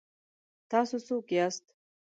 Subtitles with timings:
[0.35, 1.65] ـ تاسو څوک یاست؟